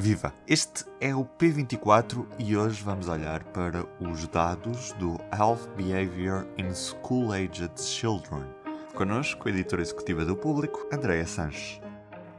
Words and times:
Viva! 0.00 0.32
Este 0.48 0.86
é 0.98 1.14
o 1.14 1.26
P24 1.26 2.26
e 2.38 2.56
hoje 2.56 2.82
vamos 2.82 3.06
olhar 3.06 3.44
para 3.44 3.84
os 4.00 4.26
dados 4.28 4.92
do 4.92 5.18
Health 5.30 5.68
Behavior 5.76 6.48
in 6.56 6.72
School-Aged 6.74 7.78
Children. 7.78 8.46
Connosco, 8.94 9.46
a 9.46 9.50
editora 9.50 9.82
executiva 9.82 10.24
do 10.24 10.34
Público, 10.34 10.88
Andréa 10.90 11.26
Sanches. 11.26 11.82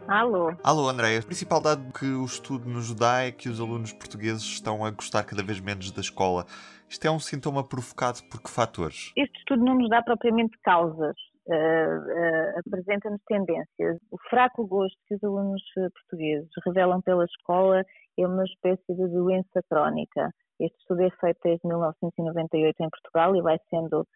Alô. 0.08 0.56
Alô, 0.64 0.90
Andréia. 0.90 1.20
O 1.20 1.26
principal 1.28 1.62
dado 1.62 1.94
que 1.94 2.06
o 2.06 2.26
estudo 2.26 2.68
nos 2.68 2.96
dá 2.96 3.26
é 3.26 3.32
que 3.32 3.48
os 3.48 3.62
alunos 3.62 3.94
portugueses 3.94 4.42
estão 4.42 4.84
a 4.84 4.90
gostar 4.90 5.24
cada 5.24 5.44
vez 5.44 5.60
menos 5.60 5.92
da 5.92 6.02
escola. 6.02 6.48
Isto 6.90 7.06
é 7.06 7.12
um 7.12 7.20
sintoma 7.20 7.64
provocado 7.64 8.24
por 8.24 8.42
que 8.42 8.50
fatores? 8.50 9.12
Este 9.16 9.38
estudo 9.38 9.64
não 9.64 9.76
nos 9.76 9.88
dá 9.88 10.02
propriamente 10.02 10.58
causas. 10.64 11.16
Uh, 11.52 12.60
apresenta-nos 12.60 13.22
tendências. 13.28 13.98
O 14.10 14.18
fraco 14.30 14.66
gosto 14.66 14.98
que 15.06 15.16
os 15.16 15.24
alunos 15.24 15.62
eh, 15.78 15.90
portugueses 15.90 16.50
revelam 16.66 17.02
pela 17.02 17.26
escola 17.26 17.84
é 18.18 18.26
uma 18.26 18.46
espécie 18.46 18.96
de 18.96 19.08
doença 19.10 19.62
crónica. 19.70 20.32
Este 20.62 20.78
estudo 20.80 21.02
é 21.02 21.10
feito 21.20 21.40
desde 21.44 21.68
1998 21.68 22.76
em 22.82 22.90
Portugal 22.90 23.36
e 23.36 23.42
vai 23.42 23.58
sendo 23.70 24.08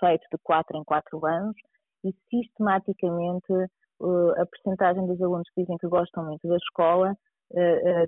feito 0.00 0.26
de 0.32 0.38
4 0.42 0.78
em 0.78 0.84
4 0.84 1.26
anos 1.26 1.56
e 2.04 2.14
sistematicamente 2.30 3.52
a 4.38 4.46
percentagem 4.46 5.06
dos 5.06 5.20
alunos 5.20 5.48
que 5.50 5.60
dizem 5.60 5.76
que 5.76 5.88
gostam 5.88 6.24
muito 6.24 6.48
da 6.48 6.56
escola 6.56 7.14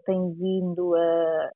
tem 0.05 0.33
vindo 0.35 0.95
a, 0.95 1.51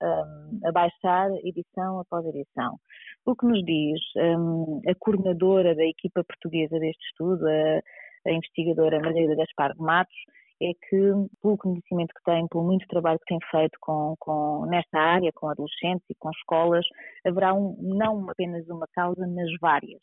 a, 0.67 0.73
baixar 0.73 1.31
edição 1.45 2.01
após 2.01 2.25
edição. 2.27 2.79
O 3.27 3.37
que 3.37 3.47
nos 3.47 3.65
diz 3.65 4.01
um, 4.17 4.81
a 4.89 4.95
coordenadora 4.99 5.75
da 5.75 5.85
equipa 5.85 6.25
portuguesa 6.25 6.79
deste 6.79 7.05
estudo, 7.07 7.47
a, 7.47 7.81
a 8.29 8.33
investigadora 8.33 9.01
Margarida 9.01 9.37
Gaspar 9.37 9.75
Matos, 9.79 10.15
é 10.63 10.73
que, 10.89 11.13
pelo 11.43 11.59
conhecimento 11.59 12.15
que 12.15 12.25
tem, 12.25 12.47
pelo 12.47 12.65
muito 12.65 12.87
trabalho 12.87 13.19
que 13.19 13.27
tem 13.27 13.39
feito 13.51 13.77
com, 13.81 14.15
com, 14.19 14.65
nesta 14.67 14.99
área, 14.99 15.33
com 15.35 15.49
adolescentes 15.49 16.09
e 16.09 16.15
com 16.15 16.31
escolas, 16.31 16.87
haverá 17.27 17.53
um, 17.53 17.77
não 17.81 18.31
apenas 18.31 18.67
uma 18.69 18.87
causa, 18.95 19.27
mas 19.27 19.51
várias. 19.61 20.01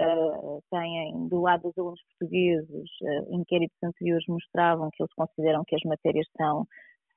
Uh, 0.00 0.62
têm, 0.70 1.28
do 1.28 1.40
lado 1.40 1.62
dos 1.62 1.76
alunos 1.76 2.00
portugueses, 2.04 2.88
uh, 3.02 3.34
inquéritos 3.34 3.76
anteriores 3.82 4.24
mostravam 4.28 4.90
que 4.92 5.02
eles 5.02 5.12
consideram 5.14 5.64
que 5.66 5.74
as 5.74 5.82
matérias 5.82 6.26
são 6.36 6.64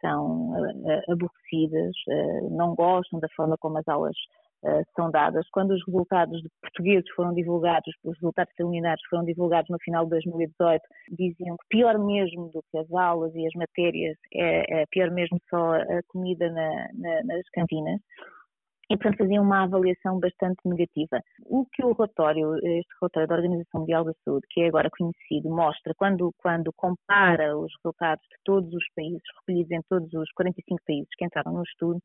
são 0.01 0.51
uh, 0.51 1.11
aborrecidas, 1.11 1.95
uh, 2.09 2.57
não 2.57 2.75
gostam 2.75 3.19
da 3.19 3.27
forma 3.35 3.55
como 3.59 3.77
as 3.77 3.87
aulas 3.87 4.15
são 4.95 5.09
dadas. 5.09 5.43
Quando 5.49 5.71
os 5.71 5.83
resultados 5.87 6.39
de 6.39 6.47
portugueses 6.61 7.09
foram 7.15 7.33
divulgados, 7.33 7.91
os 8.03 8.13
resultados 8.17 8.53
preliminares 8.53 9.01
foram 9.09 9.25
divulgados 9.25 9.71
no 9.71 9.79
final 9.79 10.03
de 10.03 10.11
2018, 10.11 10.83
diziam 11.17 11.57
que 11.57 11.65
pior 11.67 11.97
mesmo 11.97 12.51
do 12.51 12.63
que 12.69 12.77
as 12.77 12.91
aulas 12.91 13.33
e 13.33 13.47
as 13.47 13.53
matérias 13.55 14.15
é, 14.31 14.81
é 14.81 14.85
pior 14.91 15.09
mesmo 15.09 15.39
só 15.49 15.73
a 15.73 16.03
comida 16.09 16.47
na, 16.51 16.89
na, 16.93 17.23
nas 17.23 17.49
cantinas 17.51 17.99
e, 18.91 18.97
portanto, 18.97 19.19
faziam 19.19 19.43
uma 19.43 19.63
avaliação 19.63 20.19
bastante 20.19 20.59
negativa. 20.65 21.21
O 21.45 21.65
que 21.65 21.83
o 21.83 21.93
relatório, 21.93 22.55
este 22.57 22.93
relatório 22.99 23.27
da 23.29 23.35
Organização 23.35 23.79
Mundial 23.79 24.03
da 24.03 24.13
Saúde, 24.25 24.45
que 24.49 24.61
é 24.61 24.67
agora 24.67 24.89
conhecido, 24.89 25.49
mostra, 25.49 25.93
quando, 25.95 26.33
quando 26.37 26.73
compara 26.73 27.57
os 27.57 27.71
resultados 27.77 28.23
de 28.27 28.35
todos 28.43 28.73
os 28.73 28.83
países, 28.93 29.21
recolhidos 29.39 29.71
em 29.71 29.81
todos 29.89 30.13
os 30.13 30.29
45 30.33 30.81
países 30.85 31.09
que 31.17 31.23
entraram 31.23 31.53
no 31.53 31.63
estudo, 31.63 31.99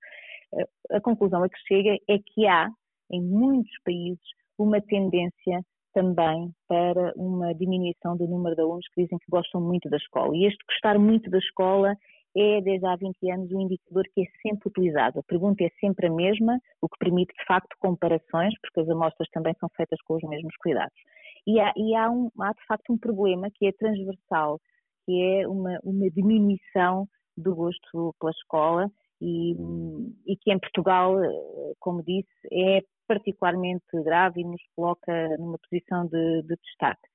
eh, 0.54 0.96
a 0.96 1.00
conclusão 1.00 1.42
a 1.42 1.48
que 1.48 1.58
chega 1.66 1.96
é 2.08 2.18
que 2.24 2.46
há, 2.46 2.68
em 3.10 3.20
muitos 3.20 3.72
países, 3.84 4.22
uma 4.56 4.80
tendência 4.80 5.60
também 5.92 6.52
para 6.68 7.12
uma 7.16 7.52
diminuição 7.54 8.16
do 8.16 8.28
número 8.28 8.54
de 8.54 8.62
alunos 8.62 8.86
que 8.94 9.02
dizem 9.02 9.18
que 9.18 9.30
gostam 9.30 9.60
muito 9.60 9.88
da 9.88 9.96
escola. 9.96 10.36
E 10.36 10.46
este 10.46 10.62
gostar 10.68 10.98
muito 11.00 11.28
da 11.30 11.38
escola 11.38 11.96
é, 12.36 12.60
desde 12.60 12.86
há 12.86 12.94
20 12.96 13.30
anos, 13.30 13.50
um 13.50 13.60
indicador 13.62 14.04
que 14.14 14.22
é 14.22 14.24
sempre 14.42 14.68
utilizado. 14.68 15.18
A 15.18 15.22
pergunta 15.22 15.64
é 15.64 15.70
sempre 15.80 16.06
a 16.06 16.10
mesma, 16.10 16.60
o 16.82 16.88
que 16.88 16.98
permite, 16.98 17.32
de 17.34 17.44
facto, 17.46 17.74
comparações, 17.80 18.54
porque 18.60 18.80
as 18.80 18.88
amostras 18.90 19.28
também 19.30 19.54
são 19.58 19.70
feitas 19.76 19.98
com 20.02 20.16
os 20.16 20.22
mesmos 20.22 20.54
cuidados. 20.56 20.98
E 21.46 21.58
há, 21.58 21.72
e 21.76 21.94
há, 21.94 22.10
um, 22.10 22.30
há 22.38 22.52
de 22.52 22.66
facto, 22.66 22.92
um 22.92 22.98
problema 22.98 23.48
que 23.54 23.66
é 23.66 23.72
transversal, 23.72 24.60
que 25.04 25.22
é 25.22 25.48
uma, 25.48 25.78
uma 25.82 26.10
diminuição 26.10 27.08
do 27.36 27.54
gosto 27.54 28.14
pela 28.20 28.32
escola 28.32 28.90
e, 29.20 29.52
e, 30.26 30.36
que 30.36 30.52
em 30.52 30.58
Portugal, 30.58 31.14
como 31.78 32.02
disse, 32.02 32.28
é 32.52 32.82
particularmente 33.06 33.84
grave 34.04 34.40
e 34.40 34.44
nos 34.44 34.60
coloca 34.74 35.36
numa 35.38 35.58
posição 35.58 36.06
de, 36.06 36.42
de 36.42 36.56
destaque. 36.56 37.08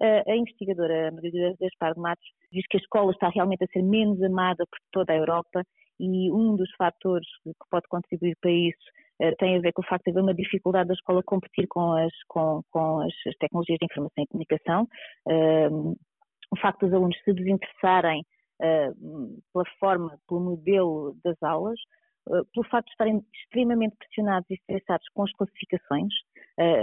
A 0.00 0.36
investigadora 0.36 1.10
Margarida 1.10 1.56
Gaspar 1.60 1.94
de 1.94 2.00
Matos 2.00 2.26
diz 2.52 2.64
que 2.68 2.76
a 2.76 2.80
escola 2.80 3.10
está 3.10 3.28
realmente 3.30 3.64
a 3.64 3.66
ser 3.68 3.82
menos 3.82 4.22
amada 4.22 4.64
por 4.66 4.78
toda 4.92 5.12
a 5.12 5.16
Europa 5.16 5.62
e 5.98 6.30
um 6.30 6.54
dos 6.56 6.70
fatores 6.76 7.26
que 7.42 7.52
pode 7.70 7.88
contribuir 7.88 8.36
para 8.40 8.50
isso 8.50 8.78
eh, 9.20 9.34
tem 9.36 9.56
a 9.56 9.60
ver 9.60 9.72
com 9.72 9.82
o 9.82 9.86
facto 9.86 10.04
de 10.04 10.10
haver 10.10 10.22
uma 10.22 10.34
dificuldade 10.34 10.88
da 10.88 10.94
escola 10.94 11.22
competir 11.24 11.66
com 11.68 11.92
as, 11.92 12.12
com, 12.28 12.62
com 12.70 13.00
as 13.00 13.12
tecnologias 13.40 13.78
de 13.78 13.86
informação 13.86 14.24
e 14.24 14.26
comunicação, 14.28 14.88
ehm, 15.28 15.94
o 16.50 16.56
facto 16.60 16.86
dos 16.86 16.94
alunos 16.94 17.16
se 17.24 17.32
desinteressarem 17.32 18.24
eh, 18.62 18.90
pela 19.52 19.64
forma, 19.80 20.18
pelo 20.28 20.40
modelo 20.40 21.16
das 21.24 21.40
aulas, 21.42 21.78
eh, 22.30 22.42
pelo 22.54 22.68
facto 22.68 22.86
de 22.86 22.92
estarem 22.92 23.24
extremamente 23.34 23.96
pressionados 23.96 24.48
e 24.50 24.54
estressados 24.54 25.06
com 25.14 25.24
as 25.24 25.32
classificações, 25.32 26.12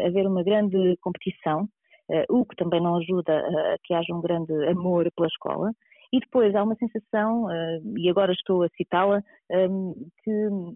haver 0.05 0.25
uma 0.25 0.41
grande 0.41 0.95
competição 1.01 1.67
o 2.29 2.45
que 2.45 2.55
também 2.55 2.81
não 2.81 2.97
ajuda 2.97 3.37
a 3.37 3.77
que 3.83 3.93
haja 3.93 4.13
um 4.13 4.21
grande 4.21 4.53
amor 4.67 5.09
pela 5.15 5.27
escola. 5.27 5.71
E 6.15 6.19
depois 6.19 6.55
há 6.55 6.63
uma 6.63 6.75
sensação, 6.75 7.51
eh, 7.51 7.79
e 7.97 8.09
agora 8.09 8.31
estou 8.31 8.63
a 8.63 8.69
citá-la, 8.69 9.21
ehm, 9.51 9.91
que 10.23 10.31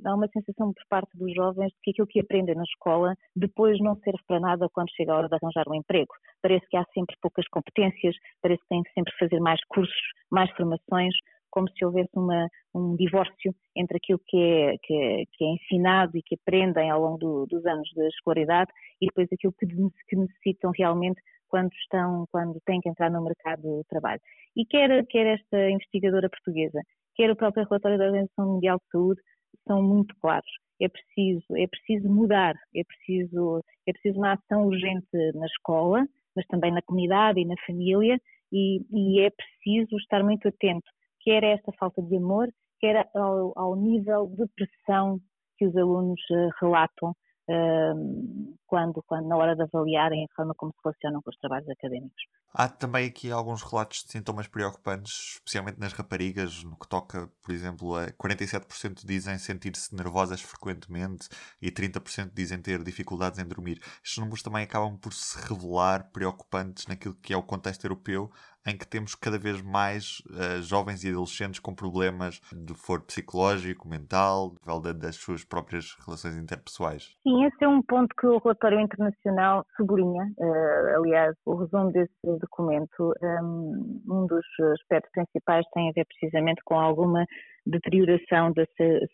há 0.05 0.13
uma 0.15 0.27
sensação 0.27 0.73
por 0.73 0.83
parte 0.89 1.17
dos 1.17 1.33
jovens 1.33 1.71
de 1.71 1.77
que 1.81 1.91
aquilo 1.91 2.07
que 2.07 2.19
aprendem 2.19 2.55
na 2.55 2.63
escola 2.63 3.15
depois 3.35 3.79
não 3.79 3.95
serve 3.97 4.19
para 4.27 4.39
nada 4.39 4.67
quando 4.73 4.91
chega 4.91 5.13
a 5.13 5.17
hora 5.17 5.29
de 5.29 5.35
arranjar 5.35 5.63
um 5.69 5.75
emprego. 5.75 6.13
Parece 6.41 6.67
que 6.67 6.75
há 6.75 6.83
sempre 6.93 7.15
poucas 7.21 7.47
competências, 7.47 8.15
parece 8.41 8.61
que 8.63 8.69
têm 8.69 8.83
que 8.83 8.93
sempre 8.93 9.13
fazer 9.17 9.39
mais 9.39 9.59
cursos, 9.69 9.95
mais 10.29 10.51
formações, 10.57 11.13
como 11.59 11.69
se 11.77 11.83
houvesse 11.83 12.11
uma, 12.15 12.47
um 12.73 12.95
divórcio 12.95 13.53
entre 13.75 13.97
aquilo 13.97 14.19
que 14.25 14.37
é, 14.37 14.77
que 14.81 14.93
é, 14.93 15.23
que, 15.33 15.43
é, 15.43 15.47
ensinado 15.47 16.17
e 16.17 16.23
que 16.23 16.35
aprendem 16.35 16.89
ao 16.89 17.01
longo 17.01 17.17
do, 17.17 17.45
dos 17.47 17.65
anos 17.65 17.89
de 17.89 18.07
escolaridade 18.07 18.71
e 19.01 19.07
depois 19.07 19.27
aquilo 19.33 19.53
que, 19.59 19.67
que, 20.07 20.15
necessitam 20.15 20.71
realmente 20.77 21.19
quando 21.49 21.69
estão, 21.73 22.25
quando 22.31 22.61
têm 22.65 22.79
que 22.79 22.87
entrar 22.87 23.11
no 23.11 23.21
mercado 23.21 23.61
de 23.61 23.83
trabalho. 23.89 24.21
E 24.55 24.65
quer, 24.65 25.05
quer 25.07 25.37
esta 25.37 25.69
investigadora 25.69 26.29
portuguesa, 26.29 26.79
quer 27.15 27.29
o 27.29 27.35
próprio 27.35 27.65
relatório 27.65 27.97
da 27.97 28.05
Organização 28.05 28.53
Mundial 28.53 28.77
de 28.77 28.89
Saúde, 28.91 29.21
são 29.67 29.83
muito 29.83 30.15
claros. 30.21 30.49
É 30.79 30.87
preciso, 30.87 31.57
é 31.57 31.67
preciso 31.67 32.07
mudar, 32.07 32.55
é 32.73 32.83
preciso, 32.85 33.61
é 33.85 33.91
preciso 33.91 34.17
uma 34.17 34.33
ação 34.33 34.65
urgente 34.65 35.07
na 35.35 35.45
escola, 35.45 36.07
mas 36.33 36.45
também 36.47 36.71
na 36.71 36.81
comunidade 36.83 37.41
e 37.41 37.45
na 37.45 37.55
família, 37.67 38.17
e, 38.49 38.79
e 38.91 39.21
é 39.21 39.29
preciso 39.29 39.97
estar 39.97 40.23
muito 40.23 40.47
atento 40.47 40.89
quer 41.21 41.43
esta 41.43 41.71
falta 41.73 42.01
de 42.01 42.17
amor, 42.17 42.49
quer 42.79 43.09
ao, 43.13 43.53
ao 43.55 43.75
nível 43.75 44.27
de 44.27 44.45
pressão 44.55 45.19
que 45.57 45.65
os 45.65 45.75
alunos 45.75 46.21
uh, 46.31 46.49
relatam 46.61 47.09
uh, 47.49 48.57
quando, 48.69 49.03
quando, 49.07 49.27
na 49.27 49.35
hora 49.35 49.55
de 49.55 49.63
avaliarem 49.63 50.23
a 50.23 50.35
forma 50.35 50.53
como 50.55 50.71
se 50.71 50.79
relacionam 50.83 51.21
com 51.21 51.31
os 51.31 51.37
trabalhos 51.37 51.67
académicos. 51.67 52.23
Há 52.53 52.67
também 52.67 53.07
aqui 53.07 53.31
alguns 53.31 53.61
relatos 53.63 54.03
de 54.03 54.11
sintomas 54.11 54.47
preocupantes, 54.47 55.33
especialmente 55.33 55.79
nas 55.79 55.93
raparigas, 55.93 56.63
no 56.63 56.77
que 56.77 56.87
toca, 56.87 57.29
por 57.43 57.51
exemplo, 57.51 57.95
a 57.95 58.07
47% 58.11 59.05
dizem 59.05 59.37
sentir-se 59.37 59.95
nervosas 59.95 60.41
frequentemente 60.41 61.27
e 61.61 61.71
30% 61.71 62.31
dizem 62.33 62.59
ter 62.61 62.83
dificuldades 62.83 63.39
em 63.39 63.45
dormir. 63.45 63.79
Estes 64.03 64.17
números 64.17 64.43
também 64.43 64.63
acabam 64.63 64.97
por 64.97 65.13
se 65.13 65.37
revelar 65.47 66.11
preocupantes 66.11 66.87
naquilo 66.87 67.15
que 67.15 67.33
é 67.33 67.37
o 67.37 67.43
contexto 67.43 67.85
europeu, 67.85 68.31
em 68.65 68.77
que 68.77 68.87
temos 68.87 69.15
cada 69.15 69.37
vez 69.37 69.61
mais 69.61 70.21
uh, 70.29 70.61
jovens 70.61 71.03
e 71.03 71.09
adolescentes 71.09 71.59
com 71.59 71.73
problemas 71.73 72.41
de 72.51 72.73
foro 72.73 73.01
psicológico, 73.03 73.87
mental, 73.87 74.55
das 74.95 75.15
suas 75.15 75.43
próprias 75.43 75.95
relações 76.05 76.35
interpessoais. 76.35 77.15
Sim, 77.23 77.45
esse 77.45 77.63
é 77.63 77.67
um 77.67 77.81
ponto 77.81 78.13
que 78.15 78.27
o 78.59 78.67
relatório 78.67 78.79
internacional 78.81 79.65
sublinha. 79.77 80.31
Uh, 80.37 80.97
aliás, 80.97 81.35
o 81.45 81.55
resumo 81.55 81.91
desse 81.91 82.11
documento, 82.23 83.13
um, 83.41 84.01
um 84.07 84.27
dos 84.27 84.45
aspectos 84.73 85.11
principais 85.11 85.65
tem 85.73 85.89
a 85.89 85.93
ver 85.93 86.05
precisamente 86.05 86.61
com 86.65 86.77
alguma 86.77 87.25
deterioração 87.65 88.51
da 88.51 88.65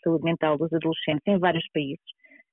saúde 0.03 0.23
mental 0.23 0.57
dos 0.57 0.73
adolescentes 0.73 1.21
em 1.27 1.37
vários 1.37 1.65
países. 1.71 2.03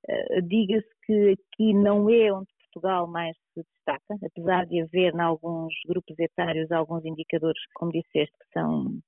Uh, 0.07 0.41
Diga-se 0.43 0.89
que 1.05 1.31
aqui 1.31 1.73
não 1.73 2.09
é 2.09 2.31
onde 2.31 2.47
Portugal 2.71 3.07
mais 3.07 3.35
se 3.53 3.63
destaca, 3.63 4.15
apesar 4.23 4.65
de 4.67 4.81
haver 4.81 5.15
em 5.15 5.21
alguns 5.21 5.73
grupos 5.87 6.17
etários 6.19 6.71
alguns 6.71 7.03
indicadores, 7.05 7.61
como 7.73 7.91
disseste, 7.91 8.33
que 8.39 8.53
são, 8.53 8.99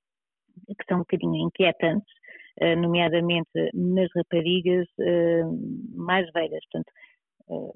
que 0.67 0.85
são 0.87 0.97
um 0.97 1.01
bocadinho 1.01 1.47
inquietantes, 1.47 2.13
eh, 2.61 2.75
nomeadamente 2.75 3.49
nas 3.73 4.09
raparigas 4.15 4.87
eh, 4.99 5.43
mais 5.93 6.31
velhas. 6.31 6.63
Portanto, 6.71 6.89
eh, 6.89 7.04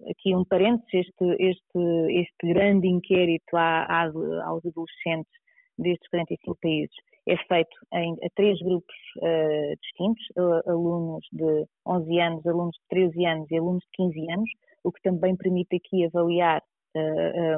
aqui 0.09 0.35
um 0.35 0.43
parênteses, 0.45 0.91
este, 0.93 1.25
este, 1.39 2.21
este 2.21 2.53
grande 2.53 2.87
inquérito 2.87 3.55
aos 3.55 4.65
adolescentes 4.65 5.31
destes 5.77 6.09
45 6.09 6.57
países 6.61 6.95
é 7.27 7.37
feito 7.47 7.77
em 7.93 8.13
a 8.23 8.29
três 8.35 8.59
grupos 8.59 8.95
uh, 9.17 9.75
distintos, 9.81 10.25
alunos 10.65 11.23
de 11.31 11.65
11 11.85 12.19
anos, 12.19 12.47
alunos 12.47 12.75
de 12.75 12.87
13 12.89 13.25
anos 13.25 13.51
e 13.51 13.57
alunos 13.57 13.83
de 13.83 13.89
15 13.93 14.31
anos, 14.31 14.49
o 14.83 14.91
que 14.91 15.01
também 15.03 15.35
permite 15.35 15.75
aqui 15.75 16.05
avaliar 16.05 16.63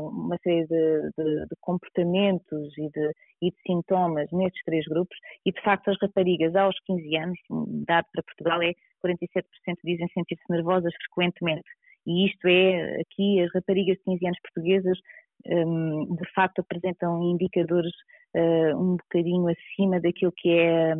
uma 0.02 0.38
série 0.44 0.68
de, 0.68 1.10
de, 1.18 1.46
de 1.46 1.56
comportamentos 1.62 2.78
e 2.78 2.90
de, 2.90 3.12
e 3.42 3.50
de, 3.50 3.58
sintomas 3.66 4.30
nestes 4.32 4.62
três 4.66 4.86
grupos 4.86 5.18
e, 5.46 5.52
de 5.52 5.62
facto, 5.62 5.90
as 5.90 5.98
raparigas 6.02 6.54
aos 6.56 6.76
15 6.86 7.18
anos, 7.18 7.40
dado 7.88 8.06
para 8.12 8.24
Portugal, 8.24 8.62
é 8.62 8.74
47% 9.04 9.44
dizem 9.84 10.08
sentir-se 10.10 10.44
nervosas 10.50 10.94
frequentemente. 11.06 11.64
E 12.06 12.28
isto 12.28 12.48
é, 12.48 13.02
aqui, 13.02 13.42
as 13.42 13.54
raparigas 13.54 13.98
de 13.98 14.04
15 14.04 14.26
anos 14.26 14.40
portuguesas 14.42 14.98
um, 15.46 16.16
de 16.16 16.34
facto 16.34 16.60
apresentam 16.60 17.24
indicadores 17.24 17.94
uh, 18.36 18.78
um 18.78 18.98
bocadinho 18.98 19.48
acima 19.48 20.00
daquilo 20.00 20.32
que 20.36 20.50
é, 20.50 20.94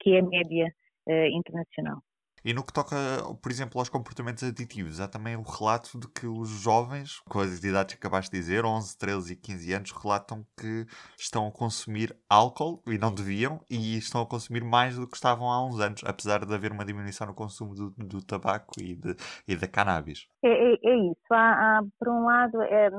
que 0.00 0.12
é 0.12 0.20
a 0.20 0.22
média 0.22 0.66
uh, 1.08 1.26
internacional. 1.26 2.00
E 2.46 2.54
no 2.54 2.62
que 2.62 2.72
toca, 2.72 2.94
por 3.42 3.50
exemplo, 3.50 3.80
aos 3.80 3.88
comportamentos 3.88 4.44
aditivos, 4.44 5.00
há 5.00 5.08
também 5.08 5.34
o 5.34 5.42
relato 5.42 5.98
de 5.98 6.06
que 6.06 6.28
os 6.28 6.48
jovens, 6.48 7.18
com 7.28 7.40
as 7.40 7.64
idades 7.64 7.96
que 7.96 7.98
acabaste 7.98 8.30
de 8.30 8.38
dizer, 8.38 8.64
11, 8.64 8.96
13 8.96 9.32
e 9.32 9.36
15 9.36 9.72
anos, 9.72 9.90
relatam 9.90 10.46
que 10.56 10.86
estão 11.18 11.48
a 11.48 11.50
consumir 11.50 12.16
álcool, 12.30 12.80
e 12.86 12.98
não 12.98 13.12
deviam, 13.12 13.60
e 13.68 13.98
estão 13.98 14.20
a 14.20 14.26
consumir 14.26 14.62
mais 14.62 14.96
do 14.96 15.08
que 15.08 15.16
estavam 15.16 15.50
há 15.50 15.66
uns 15.66 15.80
anos, 15.80 16.02
apesar 16.06 16.44
de 16.44 16.54
haver 16.54 16.70
uma 16.70 16.84
diminuição 16.84 17.26
no 17.26 17.34
consumo 17.34 17.74
do, 17.74 17.90
do 17.90 18.24
tabaco 18.24 18.74
e, 18.80 18.94
de, 18.94 19.16
e 19.48 19.56
da 19.56 19.66
cannabis. 19.66 20.28
É, 20.44 20.48
é, 20.48 20.78
é 20.84 20.96
isso. 20.98 21.26
Há, 21.32 21.78
há, 21.78 21.82
por 21.98 22.08
um 22.10 22.26
lado, 22.26 22.62
é, 22.62 22.90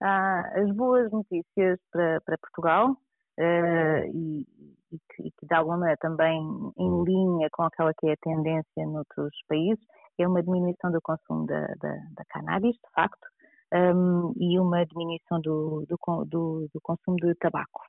há 0.00 0.60
as 0.60 0.70
boas 0.76 1.10
notícias 1.10 1.80
para, 1.90 2.20
para 2.20 2.38
Portugal 2.38 2.92
uh, 2.92 4.06
e, 4.14 4.46
e, 4.92 4.98
que, 4.98 5.28
e, 5.28 5.30
que, 5.32 5.46
de 5.46 5.54
alguma 5.54 5.78
maneira 5.78 5.98
também 6.00 6.40
em 6.78 7.04
linha 7.04 7.48
com 7.52 7.62
aquela 7.62 7.92
que 7.94 8.06
é 8.08 8.12
a 8.12 8.16
tendência 8.16 8.86
noutros 8.86 9.36
países, 9.48 9.82
é 10.18 10.28
uma 10.28 10.42
diminuição 10.42 10.90
do 10.92 11.00
consumo 11.02 11.46
da, 11.46 11.66
da, 11.80 11.94
da 12.16 12.24
cannabis, 12.28 12.74
de 12.74 12.90
facto, 12.94 13.26
um, 13.74 14.32
e 14.36 14.58
uma 14.58 14.84
diminuição 14.84 15.40
do, 15.40 15.86
do, 15.88 16.24
do, 16.26 16.68
do 16.72 16.80
consumo 16.82 17.16
de 17.16 17.34
tabaco. 17.36 17.80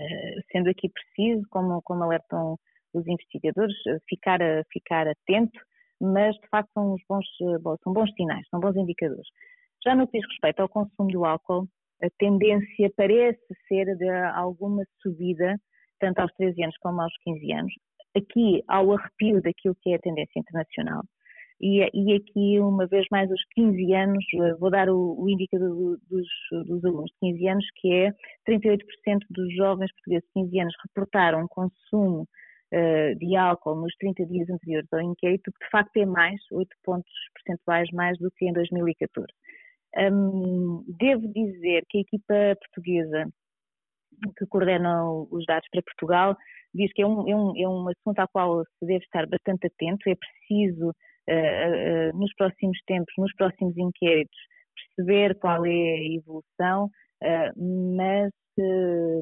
Uh, 0.00 0.42
sendo 0.50 0.68
aqui 0.68 0.88
preciso, 0.88 1.46
como, 1.50 1.80
como 1.82 2.04
alertam 2.04 2.58
os 2.92 3.06
investigadores, 3.06 3.74
ficar, 4.08 4.38
ficar 4.70 5.08
atento, 5.08 5.58
mas 6.00 6.34
de 6.36 6.48
facto 6.48 6.70
são, 6.74 6.96
bons, 7.08 7.26
são 7.82 7.92
bons 7.92 8.12
sinais, 8.14 8.46
são 8.50 8.60
bons 8.60 8.76
indicadores. 8.76 9.26
Já 9.84 9.94
no 9.94 10.06
que 10.06 10.18
diz 10.18 10.28
respeito 10.28 10.60
ao 10.60 10.68
consumo 10.68 11.08
do 11.08 11.24
álcool, 11.24 11.66
a 12.02 12.08
tendência 12.18 12.92
parece 12.96 13.40
ser 13.68 13.96
de 13.96 14.08
alguma 14.34 14.84
subida, 15.00 15.56
tanto 16.02 16.18
aos 16.18 16.32
13 16.32 16.64
anos 16.64 16.76
como 16.78 17.00
aos 17.00 17.16
15 17.24 17.52
anos, 17.52 17.72
aqui 18.16 18.62
ao 18.66 18.92
arrepio 18.92 19.40
daquilo 19.40 19.76
que 19.80 19.92
é 19.92 19.94
a 19.94 20.00
tendência 20.00 20.40
internacional. 20.40 21.02
E, 21.60 21.78
e 21.94 22.16
aqui, 22.16 22.58
uma 22.58 22.88
vez 22.88 23.06
mais, 23.12 23.30
os 23.30 23.40
15 23.54 23.94
anos, 23.94 24.24
eh, 24.34 24.54
vou 24.58 24.68
dar 24.68 24.90
o, 24.90 25.14
o 25.16 25.30
indicador 25.30 25.96
dos, 26.10 26.28
dos, 26.66 26.84
alunos 26.84 27.10
de 27.12 27.18
15 27.20 27.48
anos, 27.48 27.64
que 27.76 27.92
é 27.92 28.12
38% 28.48 28.78
dos 29.30 29.54
jovens 29.54 29.92
portugueses 29.92 30.26
de 30.34 30.42
15 30.42 30.60
anos 30.60 30.74
reportaram 30.84 31.46
consumo 31.46 32.22
uh, 32.22 33.14
de 33.16 33.36
álcool 33.36 33.76
nos 33.76 33.94
30 33.96 34.26
dias 34.26 34.50
anteriores 34.50 34.92
ao 34.92 35.02
inquérito, 35.02 35.52
que 35.52 35.64
de 35.64 35.70
facto 35.70 35.96
é 35.98 36.04
mais, 36.04 36.40
8 36.50 36.68
pontos 36.82 37.12
percentuais 37.32 37.88
mais 37.92 38.18
do 38.18 38.28
que 38.32 38.44
em 38.44 38.52
2014. 38.52 39.28
Um, 40.10 40.84
devo 40.98 41.28
dizer 41.28 41.84
que 41.88 41.98
a 41.98 42.00
equipa 42.00 42.34
portuguesa 42.60 43.28
que 44.36 44.46
coordena 44.46 45.04
os 45.30 45.44
dados 45.46 45.68
para 45.70 45.82
Portugal 45.82 46.36
diz 46.74 46.92
que 46.92 47.02
é 47.02 47.06
um, 47.06 47.28
é 47.28 47.36
um, 47.36 47.52
é 47.56 47.68
um 47.68 47.88
assunto 47.88 48.18
ao 48.18 48.28
qual 48.28 48.64
se 48.64 48.86
deve 48.86 49.04
estar 49.04 49.26
bastante 49.26 49.66
atento, 49.66 50.08
é 50.08 50.14
preciso, 50.14 50.88
uh, 50.88 52.14
uh, 52.14 52.18
nos 52.18 52.32
próximos 52.34 52.78
tempos, 52.86 53.12
nos 53.18 53.34
próximos 53.34 53.76
inquéritos, 53.76 54.38
perceber 54.96 55.38
qual 55.38 55.66
é 55.66 55.70
a 55.70 56.14
evolução, 56.14 56.86
uh, 57.22 57.96
mas 57.96 58.30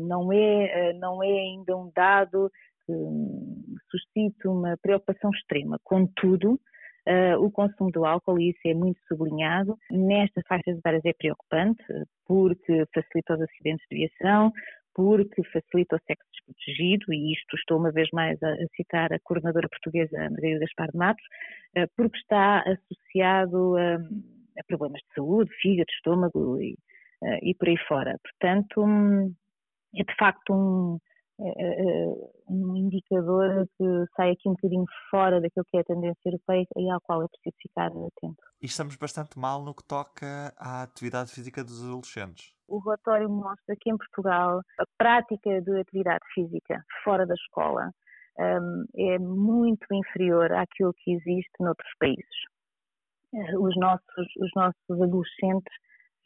não, 0.02 0.32
é, 0.32 0.92
não 0.94 1.22
é 1.22 1.28
ainda 1.28 1.76
um 1.76 1.90
dado 1.94 2.50
que 2.84 2.92
suscite 3.88 4.48
uma 4.48 4.76
preocupação 4.82 5.30
extrema. 5.30 5.78
Contudo, 5.84 6.58
o 7.38 7.48
consumo 7.48 7.92
do 7.92 8.04
álcool, 8.04 8.40
e 8.40 8.50
isso 8.50 8.60
é 8.66 8.74
muito 8.74 8.98
sublinhado, 9.06 9.78
nestas 9.88 10.42
faixas 10.48 10.76
etárias 10.76 11.04
é 11.04 11.12
preocupante, 11.12 11.84
porque 12.26 12.84
facilita 12.92 13.34
os 13.34 13.42
acidentes 13.42 13.86
de 13.88 13.98
viação, 13.98 14.50
porque 14.94 15.42
facilita 15.44 15.96
o 15.96 16.00
sexo 16.06 16.26
desprotegido, 16.32 17.12
e 17.12 17.32
isto 17.32 17.56
estou 17.56 17.78
uma 17.78 17.92
vez 17.92 18.08
mais 18.12 18.42
a, 18.42 18.54
citar 18.76 19.12
a 19.12 19.20
coordenadora 19.20 19.68
portuguesa 19.68 20.16
Margarida 20.30 20.60
Gaspar 20.60 20.90
de 20.90 20.98
Matos, 20.98 21.24
uh, 21.76 21.88
porque 21.96 22.18
está 22.18 22.60
associado 22.60 23.76
a, 23.76 23.94
a, 23.94 24.64
problemas 24.66 25.00
de 25.02 25.14
saúde, 25.14 25.50
fígado, 25.60 25.90
estômago 25.92 26.60
e, 26.60 26.74
uh, 27.22 27.38
e 27.42 27.54
por 27.54 27.68
aí 27.68 27.78
fora. 27.88 28.18
Portanto, 28.22 28.84
um, 28.84 29.34
é 29.96 30.04
de 30.04 30.14
facto 30.16 30.52
um, 30.52 30.98
um 32.48 32.76
indicador 32.76 33.66
que 33.76 33.84
sai 34.16 34.32
aqui 34.32 34.48
um 34.48 34.52
bocadinho 34.52 34.84
fora 35.10 35.40
daquilo 35.40 35.64
que 35.66 35.76
é 35.76 35.80
a 35.80 35.84
tendência 35.84 36.20
europeia 36.26 36.66
e 36.76 36.90
ao 36.90 37.00
qual 37.00 37.22
é 37.22 37.26
preciso 37.28 37.56
ficar 37.62 37.86
atento. 37.86 38.42
E 38.62 38.66
estamos 38.66 38.96
bastante 38.96 39.38
mal 39.38 39.62
no 39.62 39.74
que 39.74 39.84
toca 39.84 40.52
à 40.58 40.82
atividade 40.82 41.30
física 41.30 41.64
dos 41.64 41.82
adolescentes. 41.82 42.52
O 42.68 42.78
relatório 42.78 43.28
mostra 43.28 43.74
que 43.80 43.90
em 43.90 43.96
Portugal 43.96 44.60
a 44.78 44.84
prática 44.98 45.60
de 45.62 45.80
atividade 45.80 46.24
física 46.34 46.84
fora 47.02 47.26
da 47.26 47.34
escola 47.34 47.90
um, 48.38 48.84
é 48.96 49.18
muito 49.18 49.86
inferior 49.92 50.52
àquilo 50.52 50.94
que 50.94 51.12
existe 51.12 51.50
noutros 51.58 51.90
países. 51.98 52.50
Eh, 53.34 53.58
os 53.58 53.76
nossos, 53.76 54.36
os 54.38 54.50
nossos 54.54 54.90
adolescentes 54.90 55.74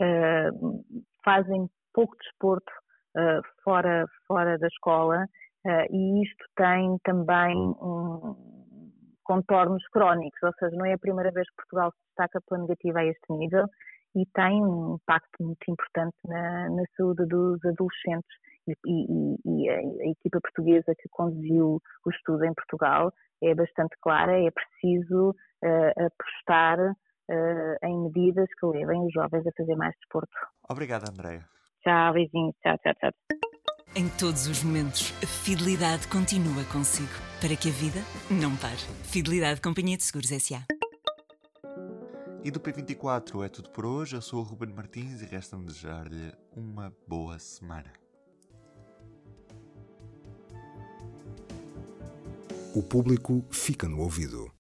uh, 0.01 0.85
fazem 1.25 1.69
pouco 1.93 2.17
desporto 2.19 2.73
uh, 3.17 3.43
fora, 3.63 4.07
fora 4.27 4.59
da 4.59 4.67
escola 4.67 5.27
uh, 5.67 5.95
e 5.95 6.23
isto 6.23 6.45
tem 6.57 6.99
também 7.05 7.57
um, 7.57 8.37
contornos 9.25 9.83
crónicos, 9.89 10.43
ou 10.43 10.53
seja, 10.59 10.77
não 10.77 10.87
é 10.87 10.93
a 10.93 10.99
primeira 10.99 11.31
vez 11.33 11.49
que 11.49 11.57
Portugal 11.57 11.91
se 11.93 11.99
destaca 12.09 12.41
pela 12.49 12.61
negativa 12.61 13.01
a 13.01 13.07
este 13.07 13.33
nível 13.33 13.67
e 14.15 14.25
tem 14.35 14.65
um 14.65 14.95
impacto 14.95 15.43
muito 15.43 15.69
importante 15.69 16.17
na, 16.27 16.71
na 16.71 16.85
saúde 16.97 17.27
dos 17.27 17.59
adolescentes. 17.65 18.31
E, 18.67 18.73
e, 18.87 19.37
e 19.45 19.69
a, 19.69 19.75
a, 19.75 20.09
equipa 20.09 20.41
portuguesa 20.41 20.95
que 20.99 21.09
conduziu 21.11 21.83
o 22.07 22.11
estudo 22.11 22.45
em 22.45 22.55
Portugal 22.55 23.13
é 23.43 23.55
bastante 23.55 23.95
clara, 24.01 24.41
é 24.41 24.51
preciso 24.51 25.31
uh, 25.31 26.07
apostar 26.07 26.79
uh, 26.81 27.87
em 27.87 28.05
medidas 28.05 28.49
que 28.59 28.67
levem 28.67 29.05
os 29.05 29.13
jovens 29.13 29.47
a 29.47 29.53
fazer 29.55 29.77
mais 29.77 29.95
desporto. 29.97 30.33
Obrigado, 30.71 31.11
Andréia. 31.11 31.45
Tchau, 31.85 32.15
beijinhos. 32.15 32.55
Tchau, 32.63 32.79
tchau, 32.79 32.95
tchau. 32.95 33.11
Em 33.95 34.09
todos 34.09 34.47
os 34.47 34.65
momentos, 34.65 35.13
a 35.23 35.27
fidelidade 35.27 36.09
continua 36.09 36.65
consigo, 36.73 37.13
para 37.41 37.55
que 37.55 37.69
a 37.69 37.73
vida 37.73 38.01
não 38.31 38.57
pare. 38.57 38.81
Fidelidade 39.05 39.61
Companhia 39.61 39.97
de 39.97 40.03
Seguros 40.03 40.33
S.A. 40.33 40.65
E 42.43 42.51
do 42.51 42.59
P24 42.59 43.45
é 43.45 43.49
tudo 43.49 43.71
por 43.71 43.85
hoje. 43.85 44.17
Eu 44.17 44.23
sou 44.23 44.41
o 44.41 44.43
Ruben 44.43 44.75
Martins 44.75 45.21
e 45.21 45.27
resta-me 45.27 45.67
desejar-lhe 45.67 46.33
uma 46.57 46.93
boa 47.07 47.39
semana. 47.39 47.93
O 52.75 52.83
público 52.83 53.45
fica 53.51 53.89
no 53.89 54.01
ouvido. 54.01 54.54